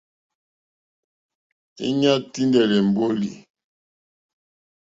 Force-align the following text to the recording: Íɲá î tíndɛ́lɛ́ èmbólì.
Íɲá 1.89 2.11
î 2.19 2.25
tíndɛ́lɛ́ 2.33 2.79
èmbólì. 2.81 3.31